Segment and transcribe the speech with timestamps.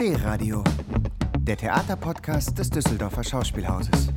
[0.00, 0.62] D-Radio,
[1.40, 4.10] der Theaterpodcast des Düsseldorfer Schauspielhauses.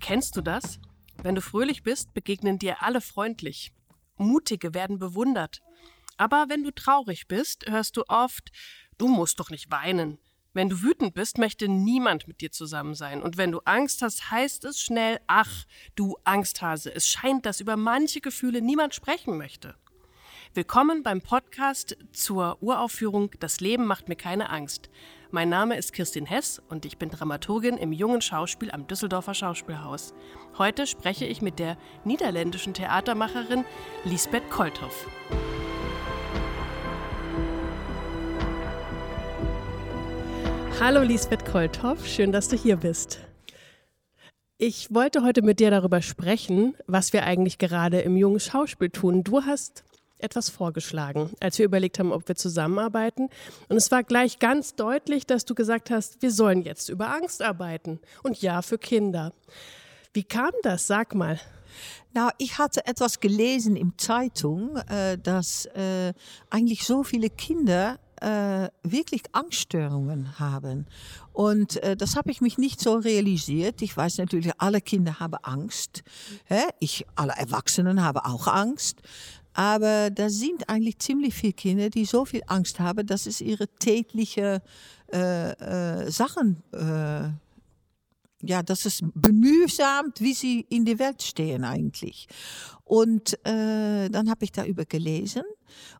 [0.00, 0.80] Kennst du das?
[1.22, 3.72] Wenn du fröhlich bist, begegnen dir alle freundlich.
[4.16, 5.62] Mutige werden bewundert.
[6.16, 8.50] Aber wenn du traurig bist, hörst du oft,
[8.98, 10.18] du musst doch nicht weinen.
[10.54, 13.22] Wenn du wütend bist, möchte niemand mit dir zusammen sein.
[13.22, 16.92] Und wenn du Angst hast, heißt es schnell, ach, du Angsthase.
[16.92, 19.76] Es scheint, dass über manche Gefühle niemand sprechen möchte.
[20.56, 24.88] Willkommen beim Podcast zur Uraufführung Das Leben macht mir keine Angst.
[25.32, 30.14] Mein Name ist Kirstin Hess und ich bin Dramaturgin im jungen Schauspiel am Düsseldorfer Schauspielhaus.
[30.56, 33.64] Heute spreche ich mit der niederländischen Theatermacherin
[34.04, 35.08] Lisbeth Kolthoff.
[40.78, 43.18] Hallo Lisbeth Kolthoff, schön, dass du hier bist.
[44.56, 49.24] Ich wollte heute mit dir darüber sprechen, was wir eigentlich gerade im jungen Schauspiel tun.
[49.24, 49.82] Du hast
[50.18, 53.28] etwas vorgeschlagen, als wir überlegt haben, ob wir zusammenarbeiten.
[53.68, 57.42] Und es war gleich ganz deutlich, dass du gesagt hast, wir sollen jetzt über Angst
[57.42, 58.00] arbeiten.
[58.22, 59.32] Und ja, für Kinder.
[60.12, 60.86] Wie kam das?
[60.86, 61.40] Sag mal.
[62.12, 66.12] Na, ich hatte etwas gelesen in Zeitung, äh, dass äh,
[66.48, 70.86] eigentlich so viele Kinder äh, wirklich Angststörungen haben.
[71.32, 73.82] Und äh, das habe ich mich nicht so realisiert.
[73.82, 76.04] Ich weiß natürlich, alle Kinder haben Angst.
[76.44, 76.62] Hä?
[76.78, 79.02] Ich, alle Erwachsenen haben auch Angst.
[79.54, 83.68] Aber da sind eigentlich ziemlich viele Kinder, die so viel Angst haben, dass es ihre
[83.68, 84.60] tägliche
[85.12, 87.28] äh, äh, Sachen, äh,
[88.46, 92.28] ja, das ist bemühsamt, wie sie in die Welt stehen eigentlich.
[92.84, 95.42] Und äh, dann habe ich darüber gelesen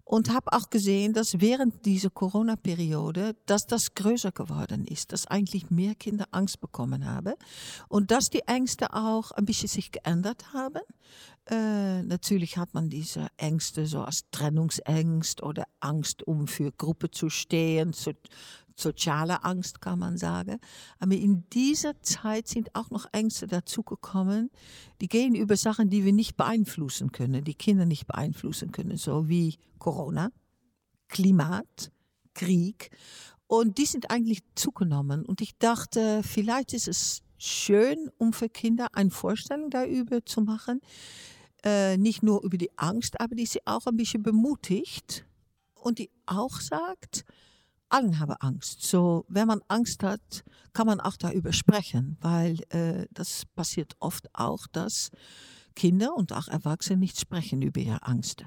[0.05, 5.71] und habe auch gesehen, dass während dieser Corona-Periode, dass das größer geworden ist, dass eigentlich
[5.71, 7.35] mehr Kinder Angst bekommen haben
[7.89, 10.83] und dass die Ängste auch ein bisschen sich geändert haben.
[11.47, 17.31] Äh, natürlich hat man diese Ängste so als Trennungsängst oder Angst, um für Gruppe zu
[17.31, 18.13] stehen, so,
[18.77, 20.59] soziale Angst kann man sagen.
[20.99, 24.51] Aber in dieser Zeit sind auch noch Ängste dazugekommen,
[25.01, 29.29] die gehen über Sachen, die wir nicht beeinflussen können, die Kinder nicht beeinflussen können, so
[29.29, 30.31] wie Corona,
[31.09, 31.93] Klimat,
[32.35, 32.91] Krieg.
[33.47, 35.25] Und die sind eigentlich zugenommen.
[35.25, 40.81] Und ich dachte, vielleicht ist es schön, um für Kinder eine Vorstellung darüber zu machen.
[41.63, 45.27] Äh, nicht nur über die Angst, aber die sie auch ein bisschen bemutigt
[45.75, 47.25] und die auch sagt,
[47.89, 48.83] allen haben Angst.
[48.83, 54.29] So, wenn man Angst hat, kann man auch darüber sprechen, weil äh, das passiert oft
[54.33, 55.11] auch, dass
[55.75, 58.45] Kinder und auch Erwachsene nicht sprechen über ihre Angst.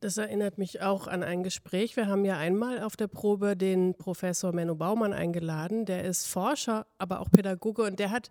[0.00, 1.96] Das erinnert mich auch an ein Gespräch.
[1.96, 5.84] Wir haben ja einmal auf der Probe den Professor Menno Baumann eingeladen.
[5.86, 8.28] Der ist Forscher, aber auch Pädagoge und der hat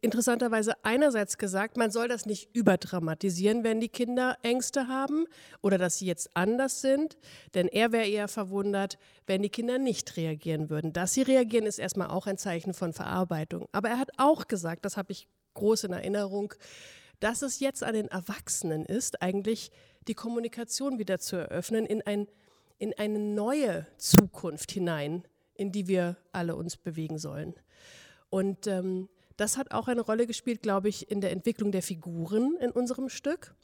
[0.00, 5.26] interessanterweise einerseits gesagt, man soll das nicht überdramatisieren, wenn die Kinder Ängste haben
[5.60, 7.18] oder dass sie jetzt anders sind,
[7.54, 10.92] denn er wäre eher verwundert, wenn die Kinder nicht reagieren würden.
[10.92, 13.68] Dass sie reagieren, ist erstmal auch ein Zeichen von Verarbeitung.
[13.72, 16.54] Aber er hat auch gesagt, das habe ich groß in Erinnerung,
[17.20, 19.70] dass es jetzt an den Erwachsenen ist, eigentlich
[20.06, 22.28] die Kommunikation wieder zu eröffnen in, ein,
[22.78, 25.24] in eine neue Zukunft hinein,
[25.54, 27.54] in die wir alle uns bewegen sollen.
[28.30, 29.08] Und ähm,
[29.38, 33.08] das hat auch eine Rolle gespielt, glaube ich, in der Entwicklung der Figuren in unserem
[33.08, 33.54] Stück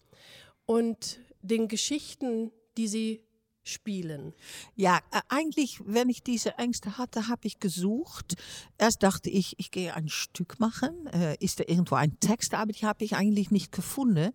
[0.64, 3.24] und den Geschichten, die sie
[3.64, 4.34] spielen?
[4.76, 8.34] Ja, äh, eigentlich, wenn ich diese Ängste hatte, habe ich gesucht.
[8.78, 11.06] Erst dachte ich, ich gehe ein Stück machen.
[11.08, 12.54] Äh, ist da irgendwo ein Text?
[12.54, 14.32] Aber die habe ich eigentlich nicht gefunden.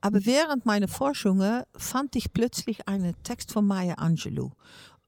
[0.00, 4.52] Aber während meiner Forschungen fand ich plötzlich einen Text von Maya Angelou.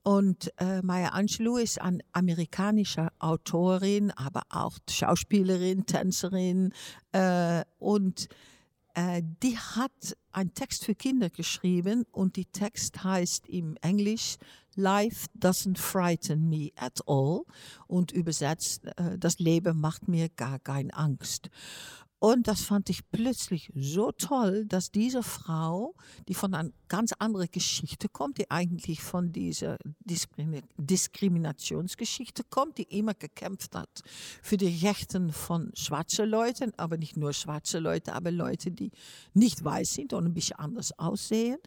[0.09, 6.73] Und äh, Maya Angelou ist eine amerikanische Autorin, aber auch Schauspielerin, Tänzerin.
[7.13, 8.27] Äh, und
[8.95, 14.39] äh, die hat einen Text für Kinder geschrieben und die Text heißt im Englisch
[14.77, 17.43] Life doesn't frighten me at all
[17.87, 21.51] und übersetzt, äh, das Leben macht mir gar keine Angst.
[22.21, 25.95] Und das fand ich plötzlich so toll, dass diese Frau,
[26.27, 33.15] die von einer ganz anderen Geschichte kommt, die eigentlich von dieser Diskriminationsgeschichte kommt, die immer
[33.15, 34.03] gekämpft hat
[34.43, 38.91] für die Rechten von schwarzen Leuten, aber nicht nur schwarze Leute, aber Leute, die
[39.33, 41.59] nicht weiß sind und ein bisschen anders aussehen,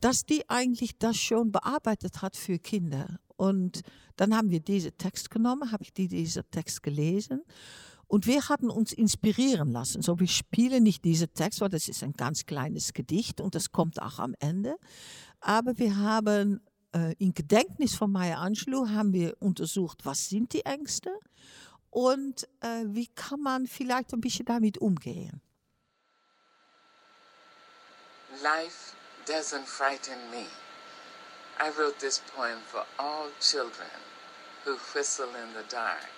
[0.00, 3.18] dass die eigentlich das schon bearbeitet hat für Kinder.
[3.36, 3.82] Und
[4.16, 7.42] dann haben wir diesen Text genommen, habe ich die, diesen Text gelesen
[8.08, 10.02] und wir hatten uns inspirieren lassen.
[10.02, 13.70] So, wir spielen nicht diese Text, weil das ist ein ganz kleines Gedicht und das
[13.70, 14.76] kommt auch am Ende.
[15.40, 16.60] Aber wir haben
[16.94, 21.10] äh, in Gedenknis von Maya Angelou haben wir untersucht, was sind die Ängste
[21.90, 25.42] und äh, wie kann man vielleicht ein bisschen damit umgehen.
[28.42, 28.94] Life
[29.26, 30.46] doesn't frighten me.
[31.60, 34.00] I wrote this poem for all children
[34.64, 36.08] who whistle in the dark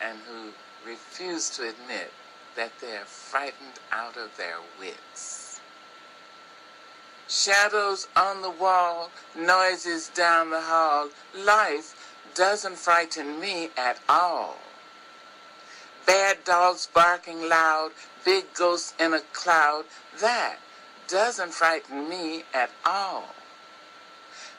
[0.00, 0.52] and who
[0.86, 2.12] refuse to admit
[2.56, 5.60] that they're frightened out of their wits.
[7.28, 14.56] Shadows on the wall, noises down the hall, life doesn't frighten me at all.
[16.06, 17.92] Bad dogs barking loud,
[18.24, 19.84] big ghosts in a cloud,
[20.20, 20.56] that
[21.06, 23.34] doesn't frighten me at all.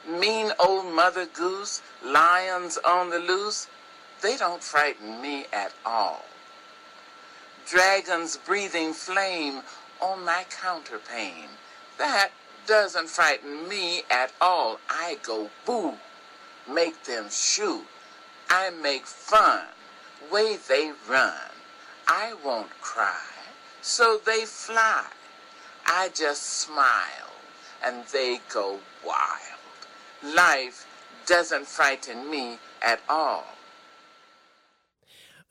[0.08, 3.68] Mean old Mother Goose, lions on the loose,
[4.22, 6.26] they don't frighten me at all.
[7.66, 9.62] Dragons breathing flame
[10.02, 11.50] on my counterpane,
[11.98, 12.30] that
[12.68, 14.80] doesn't frighten me at all.
[14.90, 15.94] I go boo,
[16.72, 17.86] make them shoot.
[18.50, 19.62] I make fun,
[20.32, 21.52] way they run.
[22.08, 23.30] I won't cry,
[23.82, 25.06] so they fly.
[25.86, 27.32] I just smile,
[27.84, 30.36] and they go wild.
[30.36, 30.86] Life
[31.26, 33.46] doesn't frighten me at all.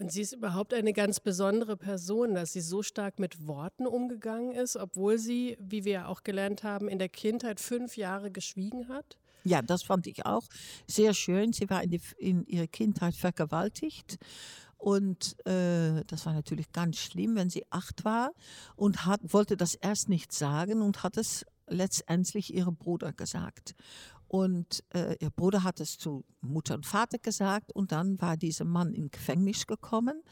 [0.00, 4.52] Und sie ist überhaupt eine ganz besondere Person, dass sie so stark mit Worten umgegangen
[4.52, 9.18] ist, obwohl sie, wie wir auch gelernt haben, in der Kindheit fünf Jahre geschwiegen hat.
[9.44, 10.44] Ja, das fand ich auch
[10.86, 11.52] sehr schön.
[11.52, 14.16] Sie war in, die, in ihrer Kindheit vergewaltigt.
[14.78, 18.32] Und äh, das war natürlich ganz schlimm, wenn sie acht war
[18.76, 23.74] und hat, wollte das erst nicht sagen und hat es letztendlich ihrem Bruder gesagt.
[24.30, 28.64] Und äh, ihr Bruder hat es zu Mutter und Vater gesagt und dann war dieser
[28.64, 30.22] Mann in Gefängnis gekommen,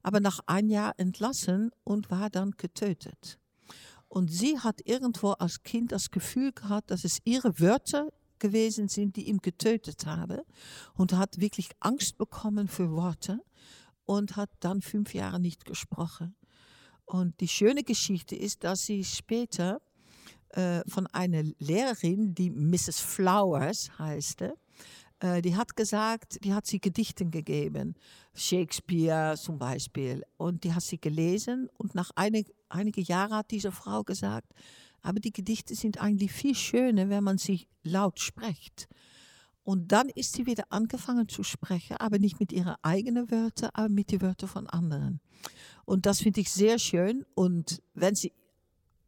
[0.00, 3.40] aber nach einem Jahr entlassen und war dann getötet.
[4.06, 9.16] Und sie hat irgendwo als Kind das Gefühl gehabt, dass es ihre Wörter gewesen sind,
[9.16, 10.38] die ihn getötet haben
[10.94, 13.40] und hat wirklich Angst bekommen für Worte
[14.04, 16.36] und hat dann fünf Jahre nicht gesprochen.
[17.06, 19.80] Und die schöne Geschichte ist, dass sie später
[20.50, 23.00] äh, von einer Lehrerin, die Mrs.
[23.00, 24.54] Flowers heißte,
[25.20, 27.94] äh, die hat gesagt, die hat sie Gedichten gegeben,
[28.34, 33.72] Shakespeare zum Beispiel, und die hat sie gelesen und nach einig, einigen Jahren hat diese
[33.72, 34.52] Frau gesagt,
[35.02, 38.88] aber die Gedichte sind eigentlich viel schöner, wenn man sie laut spricht.
[39.62, 43.90] Und dann ist sie wieder angefangen zu sprechen, aber nicht mit ihren eigenen Wörtern, aber
[43.90, 45.20] mit den Wörtern von anderen.
[45.84, 47.26] Und das finde ich sehr schön.
[47.34, 48.32] Und wenn sie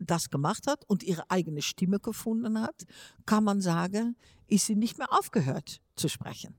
[0.01, 2.85] das gemacht hat und ihre eigene Stimme gefunden hat,
[3.27, 4.17] kann man sagen,
[4.49, 6.57] ist sie nicht mehr aufgehört zu sprechen.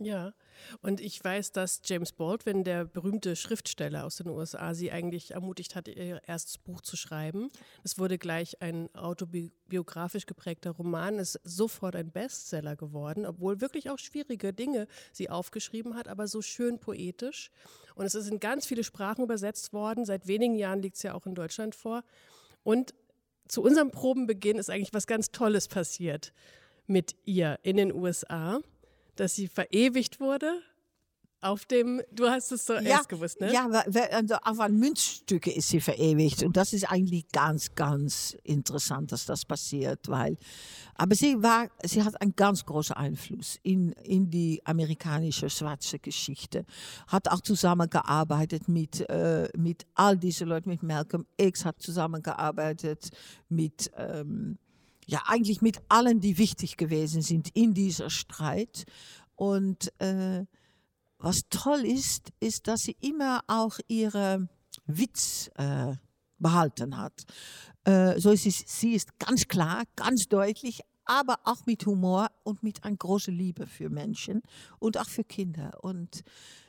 [0.00, 0.32] Ja,
[0.80, 5.74] und ich weiß, dass James Baldwin, der berühmte Schriftsteller aus den USA, sie eigentlich ermutigt
[5.74, 7.48] hat, ihr erstes Buch zu schreiben.
[7.82, 13.98] Es wurde gleich ein autobiografisch geprägter Roman, ist sofort ein Bestseller geworden, obwohl wirklich auch
[13.98, 17.50] schwierige Dinge sie aufgeschrieben hat, aber so schön poetisch.
[17.96, 20.04] Und es ist in ganz viele Sprachen übersetzt worden.
[20.04, 22.04] Seit wenigen Jahren liegt es ja auch in Deutschland vor.
[22.68, 22.92] Und
[23.48, 26.34] zu unserem Probenbeginn ist eigentlich was ganz Tolles passiert
[26.86, 28.60] mit ihr in den USA,
[29.16, 30.60] dass sie verewigt wurde
[31.40, 33.52] auf dem, du hast es so ja, erst gewusst, ne?
[33.52, 36.42] Ja, also auf ein Münzstücke ist sie verewigt.
[36.42, 40.36] Und das ist eigentlich ganz, ganz interessant, dass das passiert, weil,
[40.96, 46.64] aber sie war, sie hat einen ganz großen Einfluss in, in die amerikanische schwarze Geschichte.
[47.06, 53.10] Hat auch zusammengearbeitet mit, äh, mit all diesen Leuten, mit Malcolm X, hat zusammengearbeitet
[53.48, 54.58] mit, ähm,
[55.06, 58.84] ja, eigentlich mit allen, die wichtig gewesen sind in dieser Streit.
[59.36, 60.44] Und, äh,
[61.18, 64.48] was toll ist, ist, dass sie immer auch ihre
[64.86, 65.94] Witz äh,
[66.38, 67.24] behalten hat.
[67.84, 72.62] Äh, so ist sie, sie ist ganz klar, ganz deutlich, aber auch mit Humor und
[72.62, 74.42] mit einer großen Liebe für Menschen
[74.78, 75.82] und auch für Kinder.
[75.82, 76.22] Und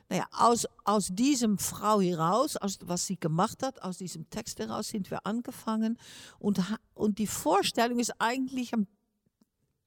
[0.09, 4.89] naja, aus, aus diesem Frau heraus, aus was sie gemacht hat, aus diesem Text heraus
[4.89, 5.99] sind wir angefangen.
[6.39, 6.59] Und,
[6.95, 8.87] und die Vorstellung ist eigentlich eine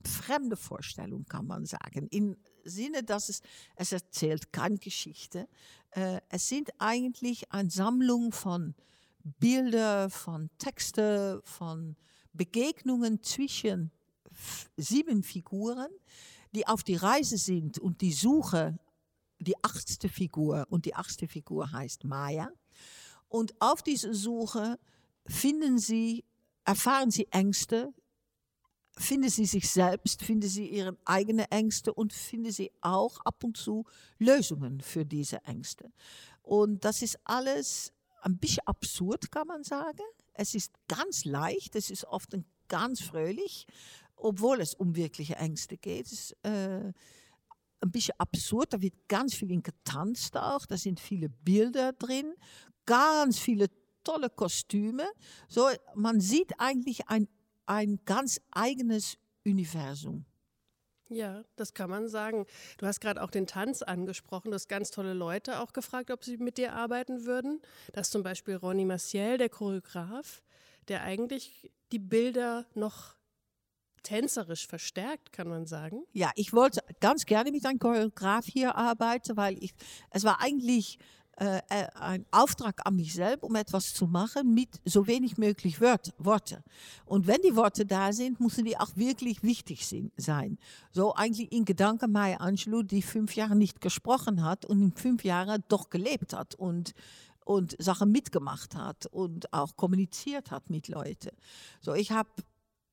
[0.04, 2.06] fremde Vorstellung, kann man sagen.
[2.08, 3.42] In Sinne, dass es,
[3.76, 5.48] es erzählt keine Geschichte.
[5.90, 8.74] Äh, es sind eigentlich eine Sammlung von
[9.22, 11.96] Bilder, von Texten, von
[12.32, 13.90] Begegnungen zwischen
[14.76, 15.88] sieben Figuren,
[16.52, 18.78] die auf die Reise sind und die Suche
[19.42, 22.50] die achtste Figur und die achtste Figur heißt Maya.
[23.28, 24.78] Und auf dieser Suche
[25.26, 26.24] finden sie,
[26.64, 27.92] erfahren sie Ängste,
[28.96, 33.56] finde sie sich selbst, finde sie ihre eigenen Ängste und finde sie auch ab und
[33.56, 33.84] zu
[34.18, 35.90] Lösungen für diese Ängste.
[36.42, 40.02] Und das ist alles ein bisschen absurd, kann man sagen.
[40.34, 42.36] Es ist ganz leicht, es ist oft
[42.68, 43.66] ganz fröhlich,
[44.16, 46.06] obwohl es um wirkliche Ängste geht.
[46.06, 46.92] Es ist äh,
[47.80, 52.34] ein bisschen absurd, da wird ganz viel getanzt auch, da sind viele Bilder drin,
[52.86, 53.68] ganz viele
[54.04, 55.06] tolle Kostüme.
[55.48, 57.28] So, man sieht eigentlich ein
[57.66, 60.24] ein ganz eigenes Universum.
[61.08, 62.46] Ja, das kann man sagen.
[62.78, 64.50] Du hast gerade auch den Tanz angesprochen.
[64.50, 67.60] Du hast ganz tolle Leute auch gefragt, ob sie mit dir arbeiten würden.
[67.92, 70.42] Das ist zum Beispiel Ronny Maciel, der Choreograf,
[70.88, 73.16] der eigentlich die Bilder noch
[74.02, 76.04] tänzerisch verstärkt, kann man sagen.
[76.12, 79.74] Ja, ich wollte ganz gerne mit einem Choreograf hier arbeiten, weil ich,
[80.10, 80.98] es war eigentlich
[81.38, 85.80] äh, äh, ein Auftrag an mich selbst, um etwas zu machen mit so wenig möglich
[85.80, 86.62] Wort, Worte.
[87.06, 89.86] Und wenn die Worte da sind, müssen die auch wirklich wichtig
[90.16, 90.58] sein.
[90.92, 95.24] So eigentlich in Gedanken Maya Angelou, die fünf Jahre nicht gesprochen hat und in fünf
[95.24, 96.92] Jahren doch gelebt hat und
[97.44, 101.30] und Sachen mitgemacht hat und auch kommuniziert hat mit Leuten.
[101.80, 102.30] So, ich habe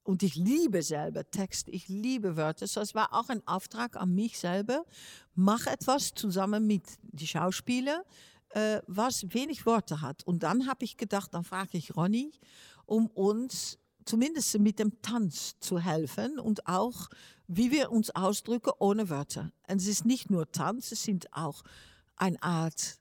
[0.10, 2.66] und ich liebe selber Text, ich liebe Wörter.
[2.66, 4.84] So, es war auch ein Auftrag an mich selber.
[5.36, 8.02] Mach etwas zusammen mit den Schauspielern,
[8.50, 10.24] äh, was wenig Worte hat.
[10.24, 12.32] Und dann habe ich gedacht, dann frage ich Ronny,
[12.88, 17.10] um uns zumindest mit dem Tanz zu helfen und auch,
[17.48, 19.52] wie wir uns ausdrücken ohne Wörter.
[19.70, 21.62] Und es ist nicht nur Tanz, es sind auch
[22.16, 22.98] eine Art,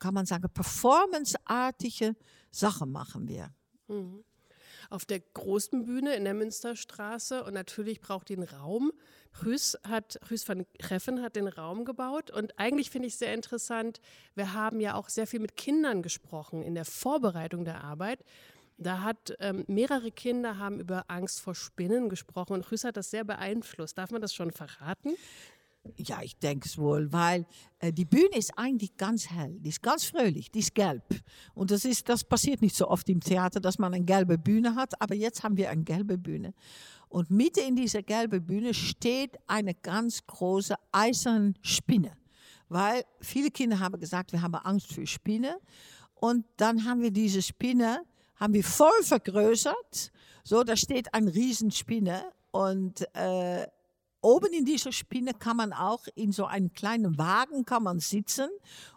[0.00, 2.16] kann man sagen, performanceartige
[2.50, 3.54] Sachen machen wir.
[3.86, 4.24] Mhm
[4.92, 8.92] auf der großen Bühne in der Münsterstraße und natürlich braucht einen Raum.
[9.44, 14.00] Rüß, hat, Rüß van Kreffen hat den Raum gebaut und eigentlich finde ich sehr interessant,
[14.34, 18.22] wir haben ja auch sehr viel mit Kindern gesprochen in der Vorbereitung der Arbeit.
[18.76, 23.10] Da hat ähm, mehrere Kinder haben über Angst vor Spinnen gesprochen und Rüß hat das
[23.10, 23.96] sehr beeinflusst.
[23.96, 25.14] Darf man das schon verraten?
[25.96, 27.44] Ja, ich denke es wohl, weil
[27.80, 31.02] äh, die Bühne ist eigentlich ganz hell, die ist ganz fröhlich, die ist gelb.
[31.54, 34.76] Und das, ist, das passiert nicht so oft im Theater, dass man eine gelbe Bühne
[34.76, 36.54] hat, aber jetzt haben wir eine gelbe Bühne.
[37.08, 42.12] Und Mitte in dieser gelben Bühne steht eine ganz große eiserne Spinne.
[42.68, 45.56] Weil viele Kinder haben gesagt, wir haben Angst vor Spinnen.
[46.14, 48.02] Und dann haben wir diese Spinne,
[48.36, 50.10] haben wir voll vergrößert.
[50.42, 53.66] So, da steht eine Riesenspinne und äh,
[54.22, 58.48] Oben in dieser Spinne kann man auch in so einem kleinen Wagen kann man sitzen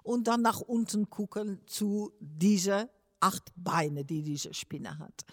[0.04, 2.90] und dann nach unten gucken zu dieser
[3.20, 5.26] acht Beine, die diese Spinne hat.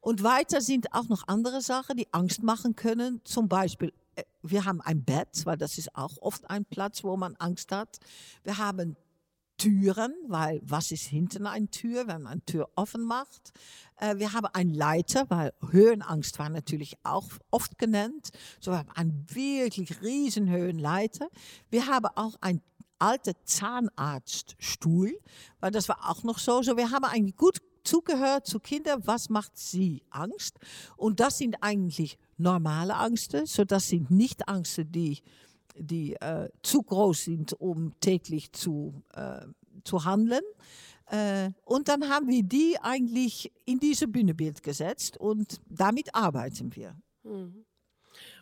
[0.00, 3.22] Und weiter sind auch noch andere Sachen, die Angst machen können.
[3.24, 7.16] Zum Beispiel, äh, wir haben ein Bett, weil das ist auch oft ein Platz, wo
[7.16, 7.98] man Angst hat.
[8.44, 8.96] Wir haben
[9.58, 13.52] Türen, weil was ist hinten eine Tür, wenn man eine Tür offen macht?
[13.96, 18.30] Äh, wir haben einen Leiter, weil Höhenangst war natürlich auch oft genannt.
[18.60, 21.28] So wir haben einen wirklich riesen Höhenleiter.
[21.70, 22.62] Wir haben auch einen
[22.98, 25.18] alten Zahnarztstuhl,
[25.60, 26.62] weil das war auch noch so.
[26.62, 30.58] So wir haben eigentlich gut zugehört zu Kindern, was macht sie Angst?
[30.96, 35.22] Und das sind eigentlich normale Angsten, so das sind nicht Angsten, die
[35.78, 39.46] die äh, zu groß sind, um täglich zu, äh,
[39.84, 40.42] zu handeln.
[41.06, 46.96] Äh, und dann haben wir die eigentlich in diese Bühnenbild gesetzt und damit arbeiten wir.
[47.22, 47.64] Mhm.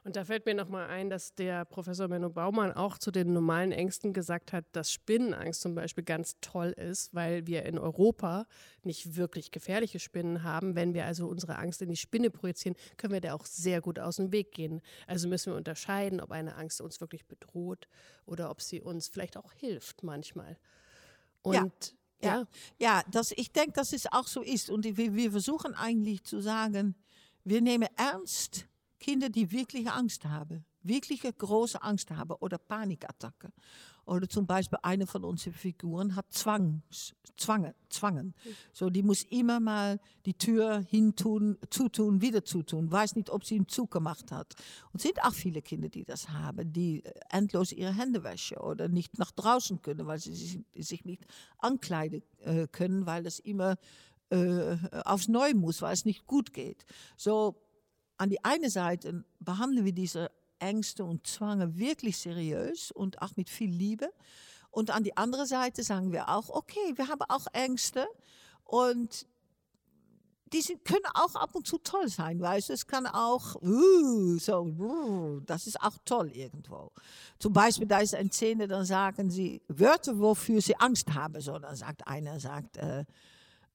[0.05, 3.73] Und da fällt mir nochmal ein, dass der Professor Menno Baumann auch zu den normalen
[3.73, 8.47] Ängsten gesagt hat, dass Spinnenangst zum Beispiel ganz toll ist, weil wir in Europa
[8.83, 10.75] nicht wirklich gefährliche Spinnen haben.
[10.75, 13.99] Wenn wir also unsere Angst in die Spinne projizieren, können wir da auch sehr gut
[13.99, 14.81] aus dem Weg gehen.
[15.07, 17.89] Also müssen wir unterscheiden, ob eine Angst uns wirklich bedroht
[18.25, 20.57] oder ob sie uns vielleicht auch hilft manchmal.
[21.43, 21.71] Und ja.
[22.23, 22.47] Ja,
[22.79, 24.71] ja das, ich denke, dass es auch so ist.
[24.71, 26.95] Und wir, wir versuchen eigentlich zu sagen,
[27.45, 28.67] wir nehmen ernst,
[28.99, 33.53] Kinder, die wirklich Angst haben, wirkliche große Angst haben oder Panikattacken.
[34.07, 38.35] Oder zum Beispiel eine von unseren Figuren hat Zwangs, Zwangen, Zwangen.
[38.73, 43.57] So, die muss immer mal die Tür hintun, zutun, wieder zutun, weiß nicht, ob sie
[43.57, 44.55] ihn zugemacht hat.
[44.93, 48.59] Und es sind auch viele Kinder, die das haben, die äh, endlos ihre Hände waschen
[48.59, 51.27] oder nicht nach draußen können, weil sie sich, nicht
[51.59, 53.77] ankleiden äh, können, weil es immer
[54.31, 56.85] äh, aufs Neue muss, weil es nicht gut geht.
[57.17, 57.57] So,
[58.19, 63.51] an die eine Seite behandeln wir diese Ängste und Zwange wirklich seriös und auch mit
[63.51, 64.11] viel Liebe.
[64.71, 68.07] Und an die andere Seite sagen wir auch, okay, wir haben auch Ängste
[68.65, 69.27] und
[70.53, 74.39] die sind, können auch ab und zu toll sein, weißt du, es kann auch, uh,
[74.39, 76.93] so, uh, das ist auch toll irgendwo.
[77.39, 81.41] Zum Beispiel, da ist eine Szene, dann sagen sie Wörter, wofür sie Angst haben.
[81.41, 83.05] So, dann sagt einer, sagt, äh,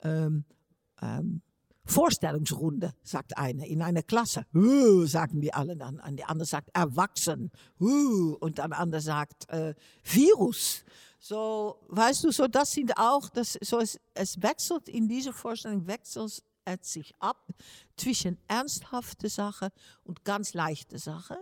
[0.03, 0.45] ähm,
[1.01, 1.41] ähm,
[1.85, 4.45] Vorstellungsrunde, sagt einer in einer Klasse.
[4.53, 5.99] Uh, sagen die alle dann.
[5.99, 7.51] Und die andere sagt Erwachsen.
[7.79, 9.73] Uh, und dann andere sagt äh,
[10.03, 10.83] Virus.
[11.19, 15.85] So, weißt du, so das sind auch, das, so es, es wechselt in dieser Vorstellung,
[15.85, 17.47] wechselt es sich ab
[17.95, 19.71] zwischen ernsthafte Sache
[20.03, 21.37] und ganz leichte Sache.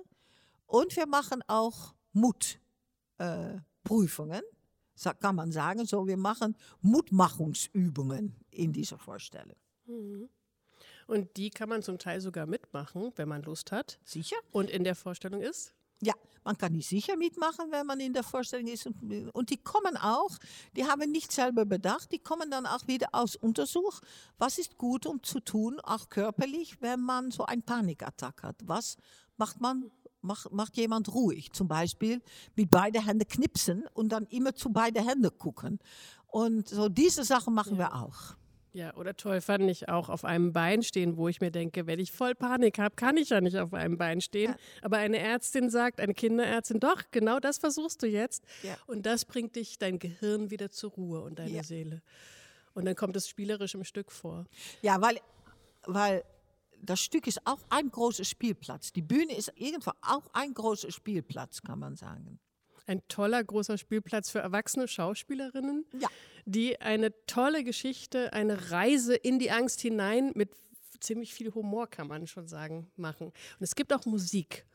[0.66, 5.86] Und wir machen auch Mutprüfungen, äh, kann man sagen.
[5.86, 9.56] So, wir machen Mutmachungsübungen in dieser Vorstellung.
[9.90, 10.30] Mhm.
[11.08, 14.00] Und die kann man zum Teil sogar mitmachen, wenn man Lust hat.
[14.04, 14.36] Sicher.
[14.52, 15.74] Und in der Vorstellung ist?
[16.02, 18.86] Ja, man kann nicht sicher mitmachen, wenn man in der Vorstellung ist.
[18.86, 20.38] Und, und die kommen auch,
[20.76, 24.00] die haben nicht selber bedacht, die kommen dann auch wieder aus Untersuch.
[24.38, 28.56] Was ist gut, um zu tun, auch körperlich, wenn man so einen Panikattack hat?
[28.66, 28.96] Was
[29.36, 29.92] macht man
[30.22, 31.52] macht, macht jemand ruhig.
[31.54, 32.22] Zum Beispiel
[32.56, 35.80] mit beide Hände knipsen und dann immer zu beide Hände gucken.
[36.28, 37.80] Und so diese Sachen machen ja.
[37.80, 38.36] wir auch.
[38.72, 42.00] Ja, oder toll fand ich auch auf einem Bein stehen, wo ich mir denke, wenn
[42.00, 44.52] ich voll Panik habe, kann ich ja nicht auf einem Bein stehen.
[44.52, 44.58] Ja.
[44.84, 48.44] Aber eine Ärztin sagt, eine Kinderärztin, doch, genau das versuchst du jetzt.
[48.62, 48.78] Ja.
[48.86, 51.64] Und das bringt dich, dein Gehirn wieder zur Ruhe und deine ja.
[51.64, 52.02] Seele.
[52.74, 54.46] Und dann kommt es spielerisch im Stück vor.
[54.84, 55.20] Ja, weil,
[55.86, 56.24] weil
[56.82, 58.94] das Stück ist auch ein großer Spielplatz.
[58.94, 62.40] Die Bühne ist irgendwo auch ein großer Spielplatz, kann man sagen.
[62.90, 66.08] Ein toller großer Spielplatz für erwachsene Schauspielerinnen, ja.
[66.46, 70.50] die eine tolle Geschichte, eine Reise in die Angst hinein mit
[71.00, 73.28] ziemlich viel Humor, kann man schon sagen, machen.
[73.28, 74.66] Und es gibt auch Musik.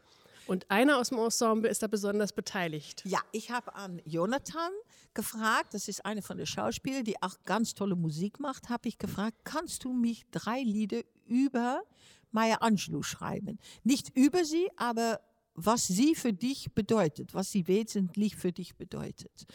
[0.46, 3.02] Und einer aus dem Ensemble ist da besonders beteiligt.
[3.04, 4.70] Ja, ich habe an Jonathan
[5.12, 8.98] gefragt, das ist eine von den Schauspielern, die auch ganz tolle Musik macht, habe ich
[8.98, 11.82] gefragt, kannst du mich drei Lieder über
[12.30, 13.58] Maya Angelou schreiben?
[13.82, 15.20] Nicht über sie, aber
[15.54, 19.46] was sie für dich bedeutet, was sie wesentlich für dich bedeutet.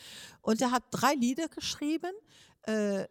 [0.41, 2.11] Und er hat drei Lieder geschrieben,
[2.63, 3.07] äh,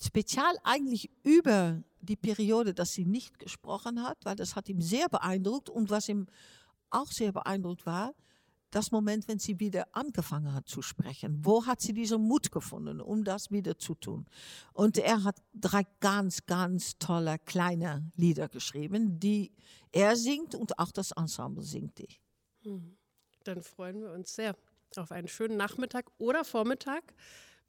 [0.00, 5.08] spezial eigentlich über die Periode, dass sie nicht gesprochen hat, weil das hat ihm sehr
[5.08, 6.26] beeindruckt und was ihm
[6.90, 8.14] auch sehr beeindruckt war,
[8.70, 11.44] das Moment, wenn sie wieder angefangen hat zu sprechen.
[11.44, 14.26] Wo hat sie diesen Mut gefunden, um das wieder zu tun?
[14.72, 19.52] Und er hat drei ganz, ganz tolle kleine Lieder geschrieben, die
[19.92, 22.20] er singt und auch das Ensemble singt die.
[22.62, 22.96] Hm.
[23.44, 24.54] Dann freuen wir uns sehr
[24.96, 27.02] auf einen schönen Nachmittag oder Vormittag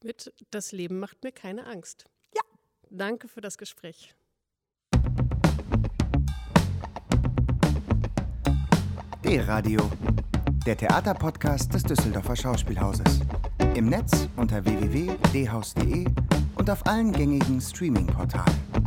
[0.04, 2.06] mit Das Leben macht mir keine Angst.
[2.36, 2.42] Ja.
[2.90, 4.16] Danke für das Gespräch.
[9.24, 9.80] D-Radio,
[10.66, 13.22] der Theaterpodcast des Düsseldorfer Schauspielhauses.
[13.76, 16.06] Im Netz unter www.dhaus.de
[16.56, 18.81] und auf allen gängigen Streaming-Portalen.